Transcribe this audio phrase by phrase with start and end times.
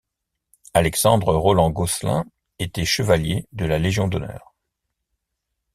[0.73, 2.25] Alexandre Roland-Gosselin
[2.57, 4.55] était chevalier de la légion d'honneur.